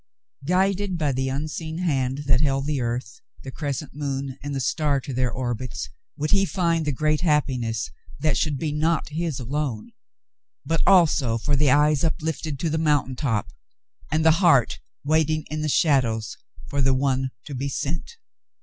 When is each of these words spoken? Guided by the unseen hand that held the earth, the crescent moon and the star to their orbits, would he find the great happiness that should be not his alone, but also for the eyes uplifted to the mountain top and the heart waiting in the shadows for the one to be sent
Guided 0.47 0.97
by 0.97 1.11
the 1.11 1.29
unseen 1.29 1.77
hand 1.77 2.23
that 2.25 2.41
held 2.41 2.65
the 2.65 2.81
earth, 2.81 3.21
the 3.43 3.51
crescent 3.51 3.93
moon 3.93 4.39
and 4.41 4.55
the 4.55 4.59
star 4.59 4.99
to 4.99 5.13
their 5.13 5.31
orbits, 5.31 5.89
would 6.17 6.31
he 6.31 6.43
find 6.43 6.85
the 6.85 6.91
great 6.91 7.21
happiness 7.21 7.91
that 8.19 8.35
should 8.35 8.57
be 8.57 8.71
not 8.71 9.09
his 9.09 9.39
alone, 9.39 9.91
but 10.65 10.81
also 10.87 11.37
for 11.37 11.55
the 11.55 11.69
eyes 11.69 12.03
uplifted 12.03 12.57
to 12.57 12.69
the 12.71 12.79
mountain 12.79 13.15
top 13.15 13.51
and 14.09 14.25
the 14.25 14.31
heart 14.41 14.79
waiting 15.03 15.45
in 15.51 15.61
the 15.61 15.69
shadows 15.69 16.35
for 16.67 16.81
the 16.81 16.95
one 16.95 17.29
to 17.45 17.53
be 17.53 17.69
sent 17.69 18.17